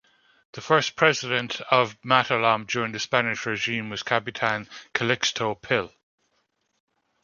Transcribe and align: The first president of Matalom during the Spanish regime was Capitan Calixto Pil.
The 0.53 0.61
first 0.61 0.95
president 0.95 1.61
of 1.69 1.95
Matalom 2.01 2.65
during 2.65 2.91
the 2.91 2.99
Spanish 2.99 3.45
regime 3.45 3.91
was 3.91 4.01
Capitan 4.01 4.67
Calixto 4.95 5.53
Pil. 5.61 5.93